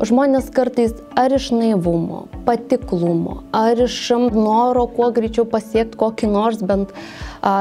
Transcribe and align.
Žmonės 0.00 0.46
kartais 0.56 0.94
ar 1.18 1.34
iš 1.36 1.50
naivumo, 1.52 2.22
patiklumo, 2.46 3.42
ar 3.52 3.76
iš 3.84 3.98
noro 4.32 4.86
kuo 4.88 5.10
greičiau 5.12 5.44
pasiekti 5.44 5.98
kokį 6.00 6.30
nors 6.32 6.62
bent 6.64 6.94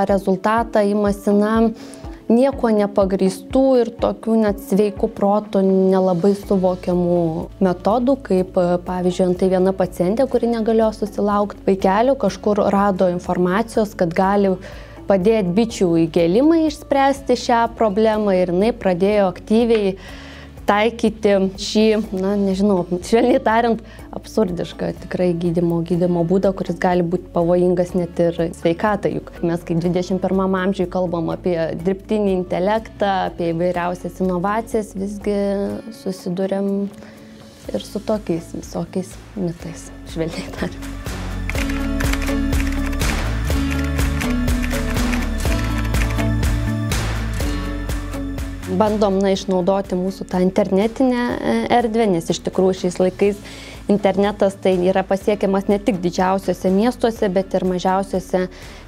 rezultatą 0.07 0.85
įmasi, 0.87 1.33
na, 1.35 1.55
nieko 2.29 2.69
nepagrįstų 2.77 3.63
ir 3.81 3.91
tokių 3.99 4.37
net 4.43 4.61
sveikų 4.69 5.09
protų 5.17 5.65
nelabai 5.67 6.31
suvokiamų 6.37 7.19
metodų, 7.65 8.15
kaip 8.29 8.55
pavyzdžiui, 8.87 9.25
antai 9.33 9.51
viena 9.51 9.73
pacientė, 9.75 10.29
kuri 10.31 10.53
negalėjo 10.53 10.93
susilaukti 11.01 11.65
vaikelių, 11.67 12.15
kažkur 12.23 12.63
rado 12.71 13.09
informacijos, 13.11 13.97
kad 13.99 14.15
gali 14.15 14.53
padėti 15.09 15.55
bičių 15.59 15.91
įgėlimai 16.05 16.63
išspręsti 16.69 17.35
šią 17.43 17.61
problemą 17.75 18.37
ir 18.37 18.53
jinai 18.53 18.71
pradėjo 18.77 19.27
aktyviai 19.33 19.95
taikyti 20.69 21.35
šį, 21.59 21.85
na, 22.13 22.35
nežinau, 22.37 22.83
švelniai 23.05 23.41
tariant, 23.43 23.81
absurdišką 24.15 24.91
tikrai 25.03 25.31
gydimo, 25.37 25.81
gydimo 25.87 26.23
būdą, 26.29 26.51
kuris 26.57 26.77
gali 26.81 27.05
būti 27.05 27.31
pavojingas 27.33 27.95
net 27.97 28.21
ir 28.21 28.37
sveikatai. 28.57 29.15
Juk 29.17 29.31
mes, 29.41 29.63
kai 29.65 29.77
21 29.81 30.57
amžiui 30.63 30.89
kalbam 30.91 31.31
apie 31.33 31.57
dirbtinį 31.81 32.35
intelektą, 32.37 33.13
apie 33.29 33.51
įvairiausias 33.53 34.21
inovacijas, 34.25 34.93
visgi 34.97 35.37
susidurėm 36.03 36.73
ir 37.73 37.85
su 37.85 38.01
tokiais 38.01 38.53
visokiais 38.57 39.15
mitais, 39.37 39.89
švelniai 40.13 40.53
tariant. 40.57 41.18
Bandom 48.77 49.17
na, 49.21 49.33
išnaudoti 49.33 49.97
mūsų 49.97 50.27
tą 50.29 50.43
internetinę 50.45 51.23
e, 51.25 51.57
erdvę, 51.79 52.05
nes 52.13 52.29
iš 52.29 52.41
tikrųjų 52.45 52.83
šiais 52.83 52.99
laikais 53.01 53.41
internetas 53.89 54.53
tai 54.61 54.75
yra 54.85 55.01
pasiekiamas 55.07 55.67
ne 55.69 55.79
tik 55.81 55.97
didžiausiuose 56.03 56.69
miestuose, 56.73 57.29
bet 57.33 57.55
ir 57.57 57.65
mažiausiuose 57.65 58.43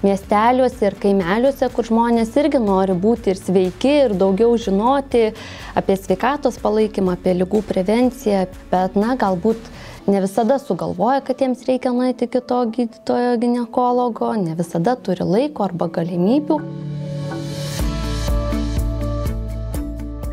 miesteliuose 0.06 0.86
ir 0.86 0.98
kaimeliuose, 1.02 1.70
kur 1.74 1.90
žmonės 1.90 2.36
irgi 2.38 2.62
nori 2.62 2.94
būti 2.94 3.34
ir 3.34 3.42
sveiki, 3.42 3.96
ir 4.06 4.16
daugiau 4.18 4.54
žinoti 4.62 5.32
apie 5.78 5.98
sveikatos 5.98 6.62
palaikymą, 6.62 7.18
apie 7.18 7.34
lygų 7.42 7.64
prevenciją, 7.72 8.46
bet 8.72 8.98
na 9.00 9.18
galbūt 9.18 9.72
ne 10.08 10.22
visada 10.22 10.60
sugalvoja, 10.62 11.22
kad 11.26 11.42
jiems 11.42 11.66
reikia 11.66 11.94
nueiti 11.98 12.30
iki 12.30 12.42
to 12.46 12.64
gydytojo 12.78 13.36
gynekologo, 13.42 14.34
ne 14.38 14.58
visada 14.58 14.98
turi 15.02 15.26
laiko 15.26 15.66
arba 15.66 15.90
galimybių. 15.98 16.62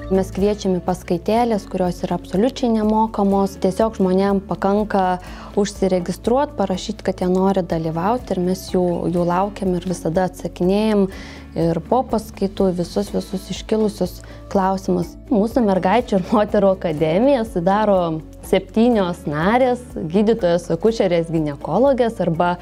Mes 0.09 0.31
kviečiame 0.33 0.79
paskaitėlės, 0.81 1.67
kurios 1.69 1.99
yra 2.07 2.17
absoliučiai 2.17 2.71
nemokamos. 2.73 3.59
Tiesiog 3.61 3.99
žmonėm 3.99 4.39
pakanka 4.49 5.19
užsiregistruoti, 5.61 6.55
parašyti, 6.57 7.05
kad 7.05 7.21
jie 7.21 7.29
nori 7.29 7.61
dalyvauti 7.61 8.33
ir 8.33 8.41
mes 8.47 8.63
jų, 8.73 8.87
jų 9.13 9.27
laukiam 9.29 9.75
ir 9.77 9.85
visada 9.85 10.25
atsakinėjom 10.31 11.05
ir 11.61 11.81
po 11.91 12.01
paskaitų 12.09 12.71
visus 12.81 13.13
visus 13.13 13.51
iškilusius 13.53 14.23
klausimus. 14.49 15.13
Mūsų 15.29 15.67
mergaičių 15.69 16.23
ir 16.23 16.27
moterų 16.33 16.73
akademija 16.79 17.45
sudaro 17.45 18.01
septynios 18.49 19.25
narės, 19.29 19.83
gydytojos 19.95 20.69
akušerės 20.73 21.29
gynekologės 21.33 22.19
arba 22.25 22.55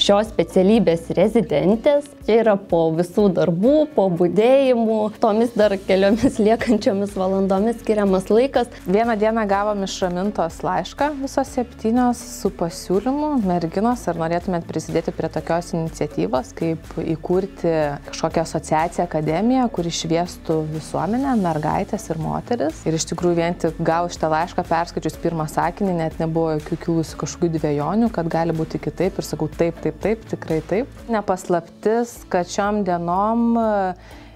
šios 0.00 0.30
specialybės 0.32 1.10
rezidentės. 1.16 2.06
Čia 2.26 2.38
yra 2.44 2.54
po 2.56 2.84
visų 2.94 3.26
darbų, 3.34 3.74
po 3.96 4.06
būdėjimų, 4.14 4.98
tomis 5.22 5.54
dar 5.58 5.74
keliomis 5.88 6.38
liekančiomis 6.38 7.16
valandomis 7.18 7.80
skiriamas 7.82 8.30
laikas. 8.30 8.70
Vieną 8.86 9.16
dieną 9.18 9.46
gavom 9.50 9.82
iš 9.86 9.96
Ramintos 10.04 10.60
laišką 10.62 11.10
visos 11.22 11.50
septynios 11.56 12.20
su 12.38 12.52
pasiūlymu, 12.54 13.32
merginos, 13.46 14.04
ar 14.10 14.20
norėtumėt 14.22 14.68
prisidėti 14.68 15.14
prie 15.16 15.30
tokios 15.32 15.72
iniciatyvos, 15.74 16.54
kaip 16.58 16.94
įkurti 17.02 17.74
kažkokią 18.10 18.46
asociaciją, 18.46 19.08
akademiją, 19.08 19.66
kuri 19.74 19.90
šviestų 19.94 20.60
visuomenę, 20.76 21.34
mergaitės 21.42 22.06
ir 22.12 22.22
moteris. 22.22 22.84
Ir 22.86 22.98
iš 22.98 23.08
tikrųjų 23.10 23.38
vien 23.38 23.58
tik 23.58 23.82
gavus 23.82 24.14
šitą 24.16 24.30
laišką 24.36 24.66
perskaičius 24.68 25.18
pirmą 25.22 25.31
pirmą 25.32 25.46
sakinį 25.48 25.92
net 25.96 26.18
nebuvo 26.20 26.58
jokių 26.58 26.76
kilusių 26.82 27.18
kažkokių 27.22 27.48
dviejonių, 27.56 28.10
kad 28.12 28.28
gali 28.28 28.52
būti 28.52 28.76
kitaip 28.82 29.16
ir 29.16 29.24
sakau 29.24 29.48
taip, 29.48 29.78
taip, 29.80 29.96
taip, 30.02 30.26
tikrai 30.28 30.58
taip. 30.68 30.90
Nepaslaptis, 31.08 32.18
kad 32.28 32.50
šiom 32.52 32.82
dienom 32.84 33.56
e, 33.56 33.64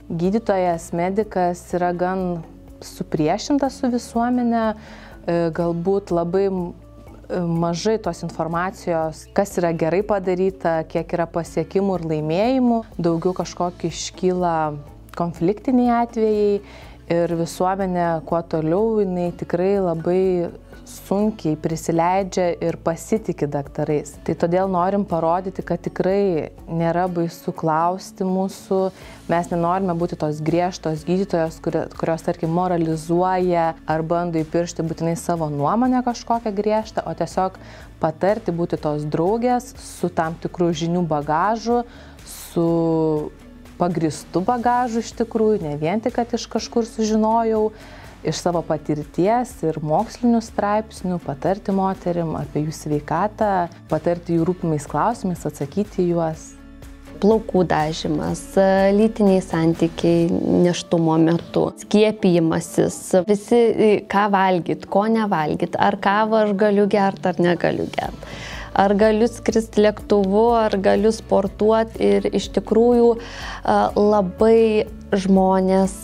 gydytojas, 0.09 0.89
medikas 0.97 1.61
yra 1.77 1.93
gan 1.93 2.25
supriešintas 2.81 3.77
su 3.83 3.93
visuomenė, 3.93 4.65
e, 4.73 5.37
galbūt 5.59 6.15
labai 6.17 6.47
e, 6.49 6.57
mažai 7.45 7.99
tos 8.01 8.25
informacijos, 8.25 9.27
kas 9.37 9.53
yra 9.61 9.75
gerai 9.77 10.01
padaryta, 10.01 10.79
kiek 10.89 11.13
yra 11.19 11.29
pasiekimų 11.29 12.01
ir 12.01 12.09
laimėjimų, 12.15 12.83
daugiau 12.97 13.37
kažkokie 13.37 13.93
iškyla 13.93 14.57
konfliktiniai 15.17 15.93
atvejai 16.07 16.61
ir 17.13 17.35
visuomenė 17.39 18.07
kuo 18.27 18.41
toliau, 18.51 19.01
jinai 19.03 19.31
tikrai 19.39 19.77
labai 19.83 20.23
sunkiai 20.87 21.57
prisileidžia 21.59 22.47
ir 22.63 22.77
pasitikė 22.87 23.49
daktarais. 23.51 24.13
Tai 24.27 24.37
todėl 24.39 24.71
norim 24.71 25.03
parodyti, 25.09 25.65
kad 25.67 25.83
tikrai 25.83 26.53
nėra 26.71 27.07
baisu 27.11 27.55
klausti 27.57 28.27
mūsų, 28.27 28.81
mes 29.31 29.51
nenorime 29.51 29.97
būti 29.99 30.19
tos 30.21 30.39
griežtos 30.47 31.03
gydytojos, 31.09 31.59
kurios, 31.63 32.27
tarkim, 32.27 32.55
moralizuoja 32.55 33.73
ar 33.83 34.07
bando 34.07 34.39
įpiršti 34.43 34.87
būtinai 34.87 35.17
savo 35.19 35.51
nuomonę 35.51 36.05
kažkokią 36.07 36.55
griežtą, 36.55 37.03
o 37.03 37.15
tiesiog 37.19 37.59
patarti 38.03 38.55
būti 38.55 38.79
tos 38.79 39.09
draugės 39.11 39.73
su 39.83 40.13
tam 40.15 40.39
tikrų 40.39 40.71
žinių 40.85 41.03
bagažu, 41.11 41.83
su 42.27 42.71
pagristu 43.79 44.43
bagažu 44.45 45.03
iš 45.05 45.13
tikrųjų, 45.21 45.63
ne 45.65 45.77
vien 45.81 46.03
tik, 46.03 46.17
kad 46.19 46.35
iš 46.37 46.49
kažkur 46.53 46.87
sužinojau, 46.89 47.71
iš 48.27 48.43
savo 48.43 48.63
patirties 48.67 49.53
ir 49.67 49.79
mokslinių 49.85 50.41
straipsnių 50.43 51.21
patarti 51.25 51.75
moterim 51.77 52.35
apie 52.39 52.65
jų 52.67 52.75
sveikatą, 52.75 53.69
patarti 53.91 54.39
jų 54.39 54.49
rūpimais 54.51 54.89
klausimais, 54.91 55.47
atsakyti 55.47 56.09
juos. 56.11 56.53
Plaukų 57.17 57.63
dažymas, 57.65 58.43
lytiniai 58.93 59.41
santykiai 59.41 60.27
neštumo 60.67 61.15
metu, 61.23 61.63
skiepijimasis, 61.81 62.99
visi 63.25 63.61
ką 64.13 64.27
valgyt, 64.35 64.85
ko 64.93 65.07
nevalgyt, 65.09 65.79
ar 65.81 65.97
kavą 65.97 66.43
aš 66.45 66.53
galiu 66.61 66.85
gerti 66.93 67.33
ar 67.33 67.41
negaliu 67.41 67.89
gerti 67.95 68.37
ar 68.77 68.95
galiu 68.99 69.29
skristi 69.31 69.85
lėktuvu, 69.87 70.45
ar 70.59 70.77
galiu 70.83 71.13
sportuoti 71.15 72.11
ir 72.17 72.29
iš 72.37 72.51
tikrųjų 72.59 73.15
labai 73.97 74.87
žmonės, 75.17 75.95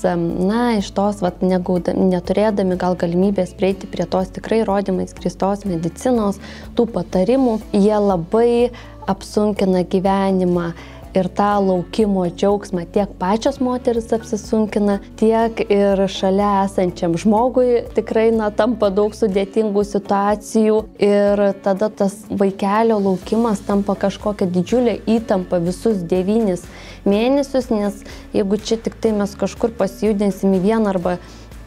na, 0.47 0.63
iš 0.79 0.93
tos, 0.95 1.21
vat, 1.25 1.43
negauda, 1.45 1.95
neturėdami 1.99 2.79
gal 2.81 2.97
galimybės 2.99 3.55
prieiti 3.59 3.91
prie 3.91 4.07
tos 4.09 4.31
tikrai 4.35 4.63
įrodymais 4.63 5.15
grįstos 5.19 5.67
medicinos, 5.69 6.39
tų 6.79 6.87
patarimų, 6.95 7.59
jie 7.75 7.99
labai 7.99 8.71
apsunkina 9.11 9.83
gyvenimą 9.83 10.71
ir 11.15 11.29
tą 11.29 11.51
laukimo 11.67 12.25
džiaugsmą 12.31 12.87
tiek 12.93 13.11
pačios 13.21 13.61
moteris 13.61 14.13
apsisunkina, 14.17 14.99
tiek 15.21 15.61
ir 15.69 16.05
šalia 16.09 16.65
esančiam 16.65 17.17
žmogui 17.21 17.83
tikrai 17.97 18.31
na, 18.35 18.51
tampa 18.55 18.91
daug 18.95 19.15
sudėtingų 19.17 19.85
situacijų. 19.89 20.79
Ir 21.03 21.45
tada 21.65 21.91
tas 21.91 22.17
vaikelio 22.31 22.99
laukimas 23.03 23.63
tampa 23.67 23.97
kažkokia 23.99 24.49
didžiulė 24.53 24.99
įtampa 25.19 25.61
visus 25.63 26.03
devynis 26.09 26.65
mėnesius, 27.09 27.71
nes 27.73 28.03
jeigu 28.35 28.59
čia 28.63 28.79
tik 28.81 28.99
tai 29.03 29.13
mes 29.17 29.37
kažkur 29.39 29.75
pasijudinsim 29.79 30.55
į 30.59 30.65
vieną 30.69 30.93
arba 30.95 31.19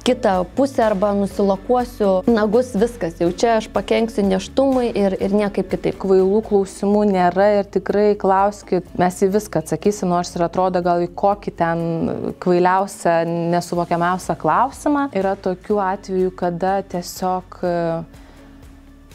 kitą 0.06 0.46
pusę 0.56 0.86
arba 0.86 1.14
nusilokuosiu 1.14 2.10
nagus, 2.28 2.76
viskas, 2.78 3.18
jau 3.20 3.32
čia 3.34 3.56
aš 3.58 3.68
pakenksiu 3.74 4.26
neštumui 4.28 4.92
ir, 4.94 5.16
ir 5.18 5.34
niekaip 5.34 5.72
kitaip. 5.72 5.98
Kvailų 6.04 6.44
klausimų 6.46 7.02
nėra 7.10 7.48
ir 7.60 7.70
tikrai 7.74 8.12
klauskit, 8.22 8.86
mes 9.02 9.18
į 9.26 9.32
viską 9.34 9.64
atsakysim, 9.64 10.12
nors 10.14 10.36
ir 10.38 10.46
atrodo 10.46 10.84
gal 10.86 11.02
į 11.02 11.10
kokį 11.18 11.56
ten 11.58 11.82
kvailiausią, 12.44 13.16
nesuvokiamiausią 13.56 14.38
klausimą. 14.44 15.08
Yra 15.18 15.34
tokių 15.42 15.82
atvejų, 15.88 16.36
kada 16.38 16.78
tiesiog 16.94 17.60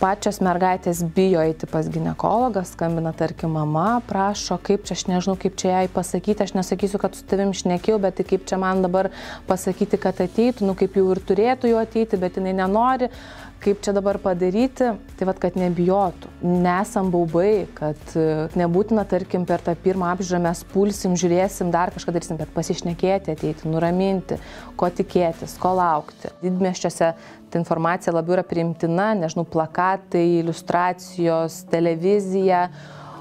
pačios 0.00 0.40
mergaitės 0.44 1.02
bijo 1.16 1.42
eiti 1.44 1.68
pas 1.70 1.88
gynekologą, 1.92 2.62
skambina, 2.66 3.12
tarkim, 3.16 3.52
mama, 3.56 4.00
prašo, 4.08 4.56
kaip 4.64 4.86
čia, 4.88 4.96
aš 4.96 5.04
nežinau, 5.10 5.36
kaip 5.40 5.58
čia 5.60 5.74
jai 5.74 5.90
pasakyti, 5.92 6.46
aš 6.46 6.54
nesakysiu, 6.56 7.00
kad 7.02 7.18
su 7.18 7.26
tavim 7.28 7.52
šnekėjau, 7.56 8.00
bet 8.02 8.16
tai 8.18 8.26
kaip 8.32 8.48
čia 8.48 8.58
man 8.60 8.80
dabar 8.84 9.10
pasakyti, 9.50 10.00
kad 10.00 10.22
ateitų, 10.24 10.66
nu 10.68 10.76
kaip 10.78 10.96
jau 10.96 11.06
ir 11.12 11.22
turėtų 11.28 11.74
jau 11.74 11.82
ateiti, 11.82 12.20
bet 12.20 12.40
jinai 12.40 12.56
nenori. 12.62 13.10
Kaip 13.60 13.82
čia 13.84 13.92
dabar 13.92 14.16
padaryti, 14.16 14.86
tai 15.18 15.26
vad, 15.28 15.36
kad 15.36 15.56
nebijotų. 15.60 16.30
Nesam 16.64 17.10
baubai, 17.12 17.66
kad 17.76 18.14
e, 18.16 18.46
nebūtina, 18.56 19.02
tarkim, 19.04 19.42
per 19.44 19.60
tą 19.60 19.74
pirmą 19.76 20.14
apžiūrą 20.14 20.40
mes 20.46 20.62
pulsim, 20.70 21.12
žiūrėsim, 21.20 21.68
dar 21.74 21.92
kažką 21.92 22.14
darysim, 22.16 22.38
bet 22.40 22.54
pasišnekėti, 22.54 23.34
ateiti, 23.36 23.68
nuraminti, 23.68 24.38
ko 24.80 24.88
tikėtis, 24.88 25.58
ko 25.60 25.74
laukti. 25.76 26.32
Didmeščiuose 26.40 27.10
ta 27.20 27.60
informacija 27.60 28.16
labiau 28.16 28.38
yra 28.38 28.46
priimtina, 28.48 29.10
nežinau, 29.20 29.44
plakatai, 29.44 30.24
iliustracijos, 30.38 31.60
televizija. 31.68 32.64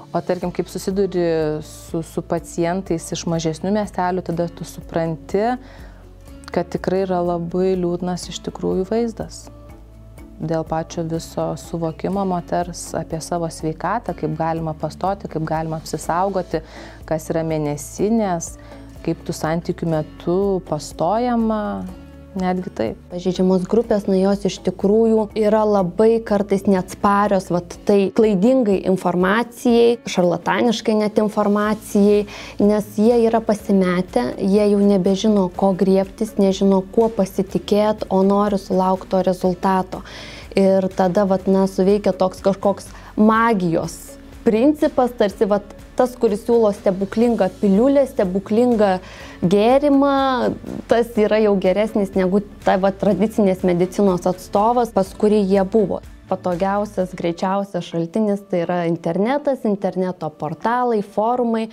O 0.08 0.24
tarkim, 0.24 0.56
kaip 0.56 0.72
susiduri 0.72 1.28
su, 1.68 2.00
su 2.00 2.24
pacientais 2.24 3.12
iš 3.12 3.28
mažesnių 3.28 3.76
miestelių, 3.76 4.24
tada 4.32 4.48
tu 4.48 4.64
supranti, 4.64 5.50
kad 6.48 6.72
tikrai 6.72 7.04
yra 7.04 7.20
labai 7.34 7.74
liūdnas 7.76 8.30
iš 8.32 8.40
tikrųjų 8.48 8.88
vaizdas 8.88 9.50
dėl 10.40 10.64
pačio 10.64 11.04
viso 11.08 11.50
suvokimo 11.60 12.24
moters 12.28 12.90
apie 12.96 13.20
savo 13.22 13.48
sveikatą, 13.52 14.14
kaip 14.16 14.36
galima 14.38 14.74
pastoti, 14.74 15.28
kaip 15.28 15.44
galima 15.48 15.80
apsisaugoti, 15.80 16.62
kas 17.08 17.28
yra 17.32 17.44
mėnesinės, 17.46 18.54
kaip 19.04 19.24
tų 19.26 19.36
santykių 19.36 19.90
metu 19.94 20.38
pastojama, 20.68 21.62
netgi 22.38 22.70
taip. 22.74 22.98
Pažeidžiamos 23.10 23.64
grupės, 23.70 24.06
na 24.08 24.18
jos 24.18 24.44
iš 24.48 24.58
tikrųjų 24.66 25.26
yra 25.38 25.62
labai 25.66 26.20
kartais 26.26 26.66
neatsparios, 26.68 27.50
vat 27.52 27.76
tai 27.88 28.10
klaidingai 28.14 28.80
informacijai, 28.90 29.98
šarlataniškai 30.10 30.96
net 31.00 31.18
informacijai, 31.22 32.26
nes 32.62 32.92
jie 33.00 33.16
yra 33.26 33.42
pasimetę, 33.44 34.30
jie 34.38 34.68
jau 34.72 34.82
nebežino, 34.84 35.48
ko 35.56 35.72
griebtis, 35.78 36.36
nežino, 36.40 36.82
kuo 36.94 37.10
pasitikėti, 37.14 38.10
o 38.10 38.22
nori 38.26 38.60
sulaukti 38.60 39.10
to 39.10 39.24
rezultato. 39.26 40.04
Ir 40.58 40.86
tada, 40.96 41.26
vat, 41.30 41.46
na, 41.50 41.66
suveikia 41.70 42.14
toks 42.16 42.42
kažkoks 42.42 42.90
magijos 43.18 44.10
principas, 44.44 45.12
tarsi, 45.18 45.46
vat, 45.46 45.66
tas, 46.00 46.14
kuris 46.16 46.46
siūlo 46.46 46.70
stebuklingą 46.72 47.50
piliulę, 47.60 48.06
stebuklingą 48.08 48.94
gėrimą, 49.44 50.14
tas 50.88 51.12
yra 51.20 51.42
jau 51.44 51.52
geresnis 51.60 52.14
negu 52.16 52.40
ta 52.64 52.78
va, 52.80 52.92
tradicinės 53.02 53.64
medicinos 53.68 54.24
atstovas, 54.30 54.94
pas 54.96 55.12
kurį 55.20 55.42
jie 55.44 55.64
buvo. 55.68 56.00
Patogiausias, 56.30 57.12
greičiausias 57.18 57.88
šaltinis 57.90 58.44
tai 58.48 58.62
yra 58.64 58.84
internetas, 58.88 59.66
interneto 59.68 60.30
portalai, 60.40 61.02
forumai, 61.02 61.66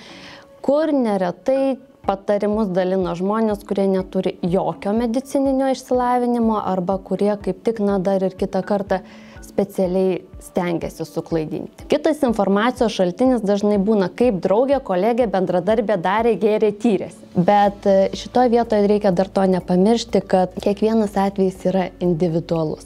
kur 0.65 0.91
neretai 0.91 1.77
patarimus 2.07 2.71
dalino 2.73 3.13
žmonės, 3.19 3.63
kurie 3.67 3.85
neturi 3.91 4.37
jokio 4.41 4.95
medicininio 4.97 5.69
išsilavinimo 5.75 6.59
arba 6.59 6.97
kurie 7.03 7.33
kaip 7.43 7.63
tik, 7.67 7.79
na, 7.83 7.99
dar 8.03 8.23
ir 8.27 8.35
kitą 8.39 8.63
kartą 8.65 9.01
specialiai 9.57 10.21
stengiasi 10.39 11.05
suklaidinti. 11.05 11.87
Kitas 11.89 12.21
informacijos 12.27 12.93
šaltinis 12.93 13.41
dažnai 13.41 13.79
būna 13.81 14.11
kaip 14.13 14.37
draugė, 14.43 14.77
kolegė, 14.85 15.25
bendradarbė 15.33 15.97
darė, 16.01 16.35
gėrė, 16.37 16.69
tyrėsi. 16.77 17.29
Bet 17.47 17.87
e, 17.89 17.95
šitoje 18.17 18.51
vietoje 18.53 18.89
reikia 18.91 19.11
dar 19.17 19.31
to 19.33 19.45
nepamiršti, 19.49 20.21
kad 20.29 20.53
kiekvienas 20.61 21.17
atvejis 21.17 21.65
yra 21.71 21.87
individualus. 22.05 22.85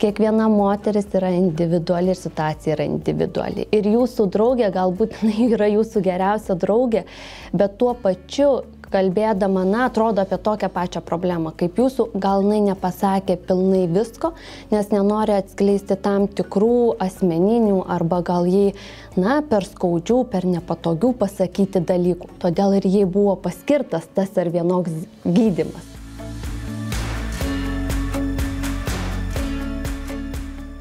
Kiekviena 0.00 0.48
moteris 0.52 1.08
yra 1.16 1.30
individuali 1.36 2.12
ir 2.12 2.20
situacija 2.20 2.74
yra 2.78 2.88
individuali. 2.88 3.68
Ir 3.76 3.88
jūsų 3.92 4.28
draugė 4.32 4.72
galbūt 4.72 5.20
yra 5.50 5.68
jūsų 5.72 6.04
geriausia 6.04 6.56
draugė, 6.56 7.04
bet 7.52 7.76
tuo 7.80 7.92
pačiu 8.00 8.62
kalbėdama, 8.92 9.64
na, 9.68 9.86
atrodo 9.90 10.22
apie 10.22 10.38
tokią 10.42 10.70
pačią 10.72 11.02
problemą, 11.06 11.52
kaip 11.58 11.78
jūsų, 11.80 12.08
gal 12.22 12.44
jinai 12.44 12.60
nepasakė 12.68 13.38
pilnai 13.48 13.84
visko, 13.90 14.32
nes 14.72 14.92
nenori 14.92 15.36
atskleisti 15.36 15.98
tam 16.02 16.28
tikrų 16.28 16.96
asmeninių 17.06 17.82
arba 17.96 18.22
gal 18.26 18.48
jai, 18.50 18.70
na, 19.18 19.40
per 19.46 19.66
skaudžių, 19.68 20.22
per 20.32 20.46
nepatogių 20.48 21.12
pasakyti 21.24 21.82
dalykų. 21.86 22.32
Todėl 22.42 22.78
ir 22.80 22.88
jai 22.90 23.04
buvo 23.04 23.36
paskirtas 23.48 24.08
tas 24.14 24.34
ar 24.40 24.52
vienoks 24.54 25.04
gydimas. 25.24 25.92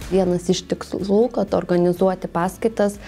Vienas 0.06 0.46
iš 0.54 0.62
tikslų, 0.70 1.24
kad 1.34 1.56
organizuoti 1.58 2.30
paskaitas 2.32 3.00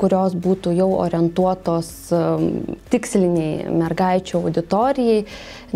kurios 0.00 0.36
būtų 0.36 0.74
jau 0.76 0.88
orientuotos 0.98 1.90
um, 2.14 2.46
tiksliniai 2.92 3.70
mergaičių 3.72 4.40
auditorijai, 4.42 5.24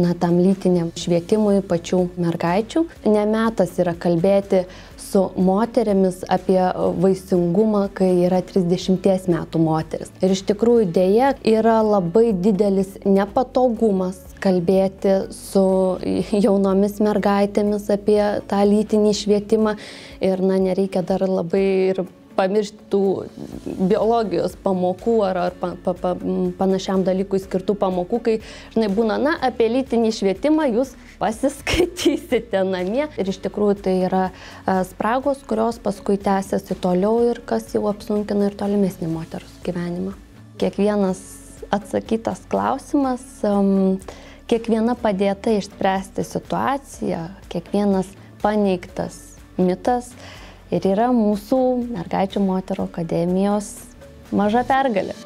na, 0.00 0.14
tam 0.20 0.38
lytiniam 0.43 0.93
švietimui 0.96 1.61
pačių 1.67 2.05
mergaičių. 2.20 2.84
Nemetas 3.08 3.76
yra 3.82 3.96
kalbėti 3.99 4.64
su 5.11 5.25
moterimis 5.37 6.22
apie 6.31 6.61
vaisingumą, 7.02 7.87
kai 7.94 8.12
yra 8.28 8.43
30 8.46 9.31
metų 9.32 9.62
moteris. 9.62 10.12
Ir 10.22 10.34
iš 10.37 10.44
tikrųjų 10.52 10.90
dėja 10.94 11.32
yra 11.49 11.81
labai 11.82 12.31
didelis 12.37 12.94
nepatogumas 13.05 14.20
kalbėti 14.40 15.17
su 15.34 15.64
jaunomis 16.44 17.00
mergaitėmis 17.02 17.90
apie 17.93 18.22
tą 18.50 18.62
lytinį 18.69 19.12
švietimą 19.17 19.76
ir 20.25 20.44
na 20.44 20.61
nereikia 20.62 21.05
dar 21.06 21.26
labai 21.28 21.67
ir 21.90 22.05
pamiršti 22.41 22.89
tų 22.93 23.03
biologijos 23.91 24.57
pamokų 24.65 25.17
ar, 25.29 25.41
ar 25.51 25.57
pa, 25.61 25.75
pa, 25.85 25.95
pa, 25.95 26.15
panašiam 26.59 27.05
dalykui 27.07 27.43
skirtų 27.43 27.77
pamokų, 27.81 28.21
kai, 28.27 28.37
žinai, 28.75 28.89
būna, 28.97 29.21
na, 29.21 29.37
apie 29.51 29.69
lytinį 29.71 30.13
švietimą 30.17 30.71
jūs 30.73 30.95
pasiskaitysite 31.21 32.65
namie. 32.67 33.07
Ir 33.21 33.33
iš 33.33 33.41
tikrųjų 33.45 33.77
tai 33.85 33.97
yra 34.09 34.25
spragos, 34.89 35.45
kurios 35.49 35.81
paskui 35.83 36.19
tęsiasi 36.21 36.79
toliau 36.81 37.21
ir 37.29 37.43
kas 37.47 37.71
jau 37.77 37.85
apsunkina 37.93 38.49
ir 38.49 38.57
tolimesnį 38.61 39.11
moters 39.13 39.61
gyvenimą. 39.67 40.17
Kiekvienas 40.61 41.21
atsakytas 41.73 42.43
klausimas, 42.51 43.23
kiekviena 44.51 44.97
padėta 44.99 45.55
išspręsti 45.55 46.25
situaciją, 46.27 47.27
kiekvienas 47.53 48.11
paneigtas 48.43 49.21
mitas 49.61 50.11
ir 50.75 50.87
yra 50.93 51.11
mūsų 51.14 51.61
mergaičių 51.90 52.43
moterų 52.46 52.87
akademijos 52.90 53.72
maža 54.37 54.62
pergalė. 54.69 55.17